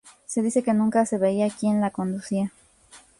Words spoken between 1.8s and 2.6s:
conducía.